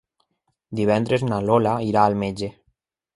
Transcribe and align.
Divendres 0.79 1.25
na 1.27 1.39
Lola 1.49 1.73
irà 1.91 2.07
al 2.07 2.17
metge. 2.23 2.49